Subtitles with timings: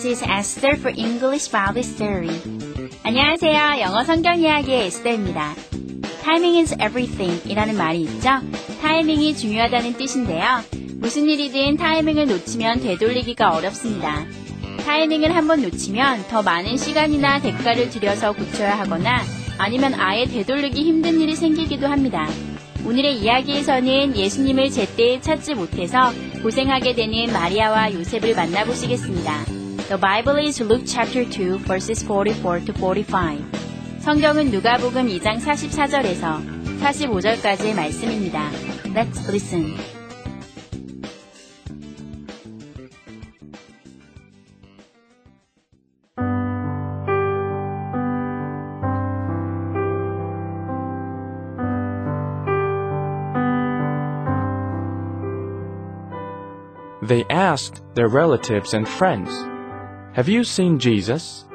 [0.00, 2.32] this is Esther for English Bible Story.
[3.02, 3.80] 안녕하세요.
[3.82, 5.54] 영어 성경 이야기의 에스더입니다.
[6.22, 8.30] Timing is everything 이라는 말이 있죠?
[8.80, 10.62] 타이밍이 중요하다는 뜻인데요.
[10.94, 14.24] 무슨 일이든 타이밍을 놓치면 되돌리기가 어렵습니다.
[14.86, 19.22] 타이밍을 한번 놓치면 더 많은 시간이나 대가를 들여서 고쳐야 하거나
[19.58, 22.26] 아니면 아예 되돌리기 힘든 일이 생기기도 합니다.
[22.86, 26.10] 오늘의 이야기에서는 예수님을 제때에 찾지 못해서
[26.42, 29.59] 고생하게 되는 마리아와 요셉을 만나보시겠습니다.
[29.89, 33.43] The Bible is Luke chapter 2 verses 44 to 45.
[33.99, 38.49] 성경은 누가복음 2장 44절에서 45절까지의 말씀입니다.
[38.93, 39.75] Let's listen.
[57.05, 59.29] They asked their relatives and friends,
[60.14, 61.46] Have you seen Jesus?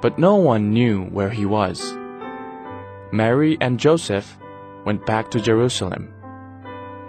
[0.00, 1.98] But no one knew where he was.
[3.10, 4.38] Mary and Joseph
[4.84, 6.14] went back to Jerusalem.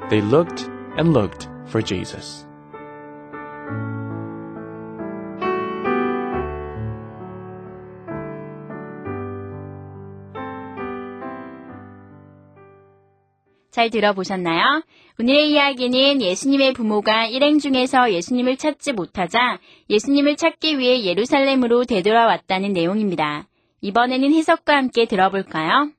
[0.10, 2.47] They looked and looked for Jesus.
[13.78, 14.82] 잘 들어보셨나요?
[15.20, 23.48] 오늘의 이야기는 예수님의 부모가 일행 중에서 예수님을 찾지 못하자 예수님을 찾기 위해 예루살렘으로 되돌아왔다는 내용입니다.
[23.82, 25.92] 이번에는 해석과 함께 들어볼까요?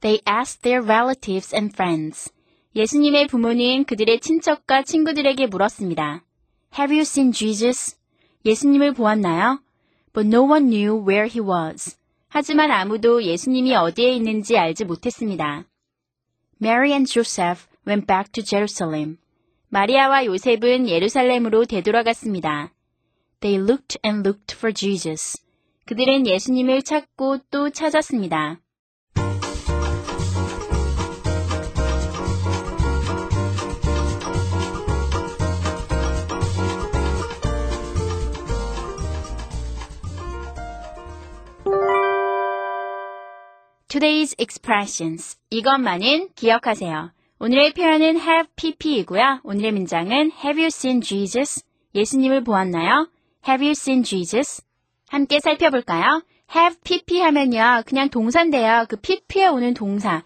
[0.00, 2.32] They asked their relatives and friends.
[2.74, 6.24] 예수님의 부모는 그들의 친척과 친구들에게 물었습니다.
[6.78, 7.98] Have you seen Jesus?
[8.46, 9.60] 예수님을 보았나요?
[10.14, 11.98] But no one knew where he was.
[12.28, 15.66] 하지만 아무도 예수님이 어디에 있는지 알지 못했습니다.
[16.62, 19.18] Mary and Joseph went back to Jerusalem.
[19.68, 22.72] 마리아와 요셉은 예루살렘으로 되돌아갔습니다.
[23.40, 25.42] They looked and looked for Jesus.
[25.84, 28.61] 그들은 예수님을 찾고 또 찾았습니다.
[43.92, 45.36] Today's expressions.
[45.50, 47.12] 이것만은 기억하세요.
[47.38, 49.40] 오늘의 표현은 have pp이고요.
[49.44, 51.62] 오늘의 문장은 Have you seen Jesus?
[51.94, 53.10] 예수님을 보았나요?
[53.46, 54.62] Have you seen Jesus?
[55.10, 56.22] 함께 살펴볼까요?
[56.56, 57.82] have pp 하면요.
[57.84, 58.86] 그냥 동사인데요.
[58.88, 60.22] 그 pp에 오는 동사.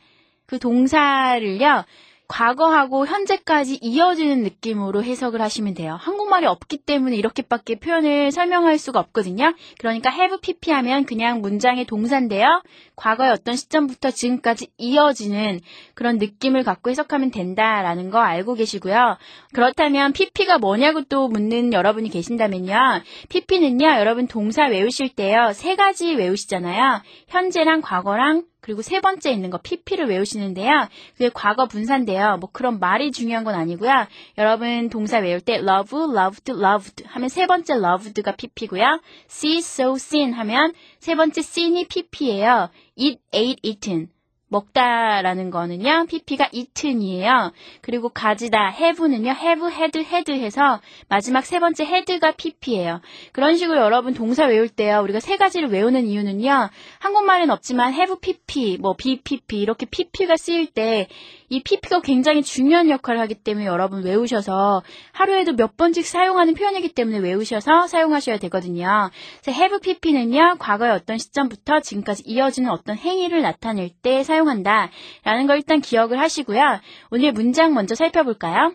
[0.46, 1.84] 그 동사를요.
[2.28, 5.96] 과거하고 현재까지 이어지는 느낌으로 해석을 하시면 돼요.
[6.00, 9.54] 한국말이 없기 때문에 이렇게밖에 표현을 설명할 수가 없거든요.
[9.78, 12.62] 그러니까 have pp 하면 그냥 문장의 동사인데요.
[12.96, 15.60] 과거의 어떤 시점부터 지금까지 이어지는
[15.94, 19.16] 그런 느낌을 갖고 해석하면 된다라는 거 알고 계시고요.
[19.52, 23.02] 그렇다면 pp가 뭐냐고 또 묻는 여러분이 계신다면요.
[23.28, 27.02] pp는요, 여러분 동사 외우실 때요, 세 가지 외우시잖아요.
[27.28, 30.88] 현재랑 과거랑 그리고 세 번째 있는 거 pp를 외우시는데요.
[31.12, 32.38] 그게 과거 분사인데요.
[32.38, 33.92] 뭐 그런 말이 중요한 건 아니고요.
[34.38, 39.00] 여러분 동사 외울 때 love, loved, loved 하면 세 번째 loved가 pp고요.
[39.30, 42.70] see, so, seen 하면 세 번째 seen이 pp예요.
[42.96, 44.15] eat, ate, eaten.
[44.48, 47.52] 먹다라는 거는요, pp가 eaten이에요.
[47.80, 53.00] 그리고 가지다, have는요, have, had, had 해서 마지막 세 번째 had가 pp예요.
[53.32, 58.78] 그런 식으로 여러분 동사 외울 때요, 우리가 세 가지를 외우는 이유는요, 한국말은 없지만 have pp,
[58.80, 61.08] 뭐 be pp, 이렇게 pp가 쓰일 때,
[61.48, 64.82] 이 pp가 굉장히 중요한 역할을 하기 때문에 여러분 외우셔서
[65.12, 69.10] 하루에도 몇 번씩 사용하는 표현이기 때문에 외우셔서 사용하셔야 되거든요.
[69.42, 74.90] 그래서 have pp는요, 과거의 어떤 시점부터 지금까지 이어지는 어떤 행위를 나타낼 때 사용한다.
[75.24, 76.80] 라는 걸 일단 기억을 하시고요.
[77.10, 78.74] 오늘 문장 먼저 살펴볼까요?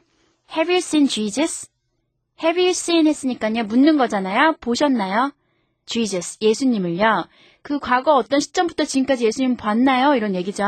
[0.55, 1.69] Have you seen Jesus?
[2.43, 4.55] Have you seen 했으니까요, 묻는 거잖아요.
[4.61, 5.31] 보셨나요?
[5.85, 7.27] Jesus, 예수님을요.
[7.63, 10.15] 그 과거 어떤 시점부터 지금까지 예수님 봤나요?
[10.15, 10.63] 이런 얘기죠.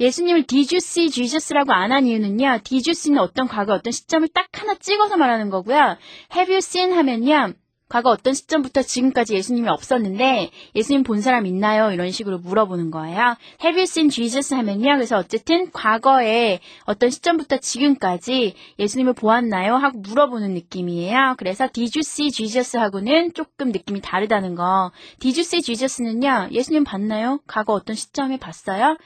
[0.00, 2.60] 예수님을 Did you see Jesus라고 안 한 이유는요.
[2.64, 5.96] Did you see는 어떤 과거 어떤 시점을 딱 하나 찍어서 말하는 거고요.
[6.34, 7.52] Have you seen 하면요.
[7.92, 11.92] 과거 어떤 시점부터 지금까지 예수님이 없었는데 예수님 본 사람 있나요?
[11.92, 13.36] 이런 식으로 물어보는 거예요.
[13.62, 14.94] Have you seen Jesus 하면요.
[14.94, 19.74] 그래서 어쨌든 과거에 어떤 시점부터 지금까지 예수님을 보았나요?
[19.74, 21.34] 하고 물어보는 느낌이에요.
[21.36, 24.90] 그래서 Did you see Jesus 하고는 조금 느낌이 다르다는 거.
[25.20, 26.48] Did you see Jesus는요.
[26.50, 27.40] 예수님 봤나요?
[27.46, 28.96] 과거 어떤 시점에 봤어요?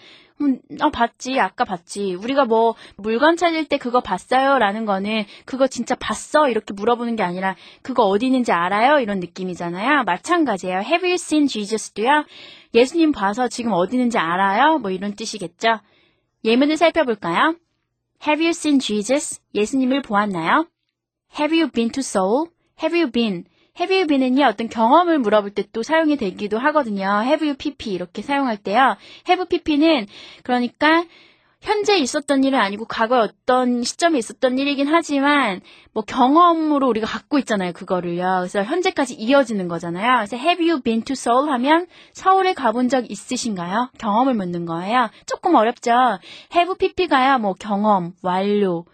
[0.40, 1.38] 음, 어, 봤지.
[1.40, 2.14] 아까 봤지.
[2.14, 4.58] 우리가 뭐, 물건 찾을 때 그거 봤어요?
[4.58, 6.48] 라는 거는, 그거 진짜 봤어?
[6.48, 9.00] 이렇게 물어보는 게 아니라, 그거 어디 있는지 알아요?
[9.00, 10.04] 이런 느낌이잖아요.
[10.04, 10.80] 마찬가지예요.
[10.80, 12.24] Have you seen Jesus도요?
[12.74, 14.78] 예수님 봐서 지금 어디 있는지 알아요?
[14.78, 15.80] 뭐 이런 뜻이겠죠?
[16.44, 17.56] 예문을 살펴볼까요?
[18.26, 19.40] Have you seen Jesus?
[19.54, 20.66] 예수님을 보았나요?
[21.38, 22.50] Have you been to Seoul?
[22.82, 23.44] Have you been?
[23.78, 27.22] Have you been은요, 어떤 경험을 물어볼 때 또 사용이 되기도 하거든요.
[27.22, 28.96] Have you pp 이렇게 사용할 때요.
[29.28, 30.06] Have pp는
[30.42, 31.04] 그러니까
[31.60, 35.60] 현재 있었던 일은 아니고 과거에 어떤 시점에 있었던 일이긴 하지만
[35.92, 37.72] 뭐 경험으로 우리가 갖고 있잖아요.
[37.72, 38.36] 그거를요.
[38.40, 40.16] 그래서 현재까지 이어지는 거잖아요.
[40.18, 43.90] 그래서 Have you been to Seoul 하면 서울에 가본 적 있으신가요?
[43.98, 45.10] 경험을 묻는 거예요.
[45.26, 45.90] 조금 어렵죠.
[46.54, 47.38] Have pp가요.
[47.38, 48.84] 뭐 경험, 완료,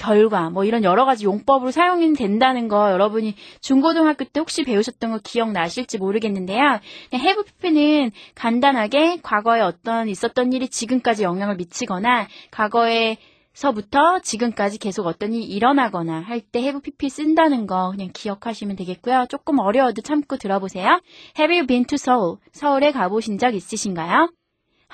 [0.00, 5.20] 결과 뭐 이런 여러 가지 용법으로 사용이 된다는 거 여러분이 중고등학교 때 혹시 배우셨던 거
[5.22, 6.80] 기억나실지 모르겠는데요.
[7.12, 13.18] have pp는 간단하게 과거에 어떤 있었던 일이 지금까지 영향을 미치거나 과거에
[13.52, 19.26] 서부터 지금까지 계속 어떤 일이 일어나거나 할 때 have pp 쓴다는 거 그냥 기억하시면 되겠고요.
[19.28, 21.00] 조금 어려워도 참고 들어보세요.
[21.38, 22.36] Have you been to Seoul?
[22.52, 24.32] 서울에 가보신 적 있으신가요?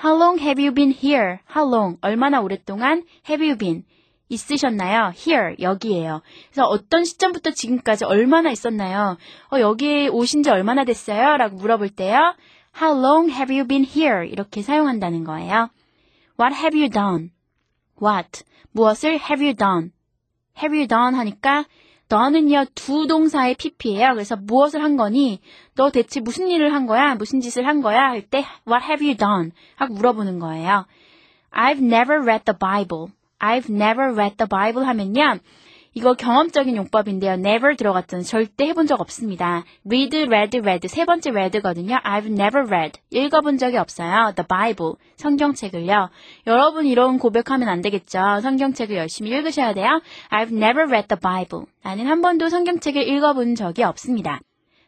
[0.03, 1.37] How long have you been here?
[1.49, 1.97] How long?
[2.01, 3.83] 얼마나 오랫동안 have you been?
[4.29, 5.13] 있으셨나요?
[5.15, 6.21] Here, 여기에요.
[6.51, 9.17] 그래서 어떤 시점부터 지금까지 얼마나 있었나요?
[9.51, 11.37] 어, 여기에 오신 지 얼마나 됐어요?
[11.37, 12.35] 라고 물어볼 때요.
[12.79, 14.27] How long have you been here?
[14.29, 15.69] 이렇게 사용한다는 거예요.
[16.39, 17.31] What have you done?
[18.01, 18.43] What?
[18.71, 19.91] 무엇을 have you done?
[20.61, 21.65] have you done 하니까
[22.09, 24.13] done은요 두 동사의 pp예요.
[24.13, 25.41] 그래서 무엇을 한 거니?
[25.75, 27.15] 너 대체 무슨 일을 한 거야?
[27.15, 27.97] 무슨 짓을 한 거야?
[27.97, 29.51] 할 때 what have you done?
[29.75, 30.85] 하고 물어보는 거예요.
[31.51, 33.16] I've never read the Bible.
[33.39, 35.39] I've never read the Bible 하면요.
[35.97, 37.33] 이거 경험적인 용법인데요.
[37.33, 38.23] never 들어갔잖아요.
[38.23, 39.63] 절대 해본 적 없습니다.
[39.83, 41.95] read, read, read 세 번째 read거든요.
[42.03, 44.33] I've never read 읽어본 적이 없어요.
[44.35, 46.09] the Bible 성경책을요.
[46.45, 48.41] 여러분 이런 고백하면 안 되겠죠.
[48.43, 50.01] 성경책을 열심히 읽으셔야 돼요.
[50.29, 54.39] I've never read the Bible 나는 한 번도 성경책을 읽어본 적이 없습니다.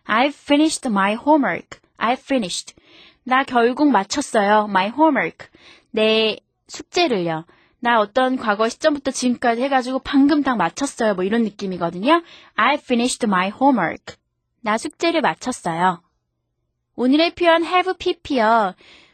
[0.06, 1.80] I've finished my homework.
[1.98, 2.76] I've finished
[3.24, 4.68] 나 결국 마쳤어요.
[4.70, 5.48] my homework
[5.90, 6.38] 내
[6.68, 7.46] 숙제를요.
[7.82, 11.16] 나 어떤 과거 시점부터 지금까지 해가지고 방금 딱 마쳤어요.
[11.16, 12.22] 뭐 이런 느낌이거든요.
[12.56, 14.16] I finished my homework.
[14.62, 16.02] 나 숙제를 마쳤어요.
[16.96, 18.74] 오늘의 표현 have pp요.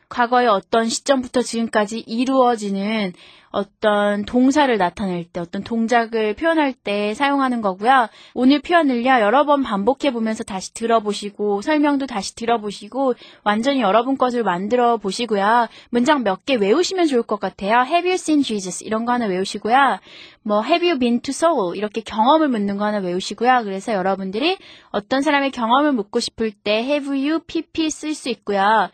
[0.10, 3.14] 과거의 어떤 시점부터 지금까지 이루어지는
[3.52, 8.10] 어떤 동사를 나타낼 때, 어떤 동작을 표현할 때 사용하는 거고요.
[8.34, 13.14] 오늘 표현을요, 여러 번 반복해 보면서 다시 들어보시고, 설명도 다시 들어보시고,
[13.46, 15.70] 완전히 여러분 것을 만들어 보시고요.
[15.90, 17.86] 문장 몇 개 외우시면 좋을 것 같아요.
[17.86, 18.84] Have you seen Jesus?
[18.84, 20.00] 이런 거 하나 외우시고요.
[20.44, 21.78] 뭐, Have you been to Seoul?
[21.78, 23.62] 이렇게 경험을 묻는 거 하나 외우시고요.
[23.64, 24.58] 그래서 여러분들이
[24.90, 28.90] 어떤 사람의 경험을 묻고 싶을 때 Have you pp 쓸 수 있고요.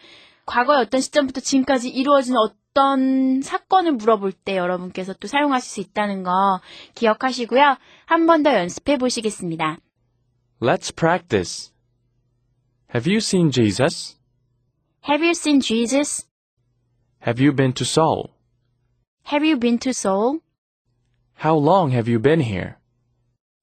[0.51, 6.61] 과거의 어떤 시점부터 지금까지 이루어진 어떤 사건을 물어볼 때 여러분께서 또 사용하실 수 있다는 거
[6.95, 7.77] 기억하시고요.
[8.07, 9.79] 한 번 더 연습해 보시겠습니다.
[10.61, 11.73] Let's practice.
[12.95, 14.17] Have you seen Jesus?
[15.09, 16.27] Have you seen Jesus?
[17.27, 18.31] Have you been to Seoul?
[19.33, 20.41] Have you been to Seoul?
[21.43, 22.77] How long have you been here?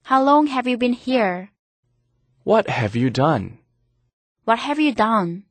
[0.06, 1.50] How long have you been here?
[2.44, 3.60] What have you done?
[4.46, 5.44] What have you done?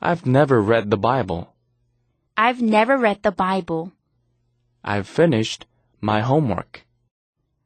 [0.00, 1.48] I've never read the Bible.
[2.36, 3.92] I've never read the Bible.
[4.82, 5.66] I've finished
[6.00, 6.84] my homework.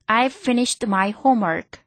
[0.08, 1.80] I've finished my homework.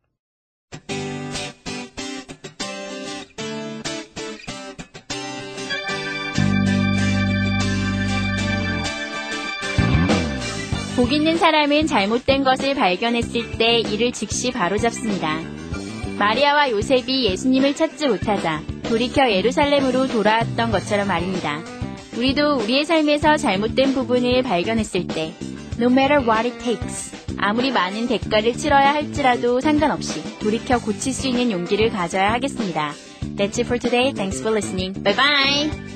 [10.97, 15.39] 복 있는 사람은 잘못된 것을 발견했을 때 이를 즉시 바로잡습니다.
[16.19, 21.60] 마리아와 요셉이 예수님을 찾지 못하자 돌이켜 예루살렘으로 돌아왔던 것처럼 말입니다.
[22.16, 25.32] 우리도 우리의 삶에서 잘못된 부분을 발견했을 때
[25.78, 31.50] No matter what it takes 아무리 많은 대가를 치러야 할지라도 상관없이 돌이켜 고칠 수 있는
[31.50, 32.92] 용기를 가져야 하겠습니다.
[33.36, 34.12] That's it for today.
[34.14, 35.02] Thanks for listening.
[35.02, 35.95] Bye bye!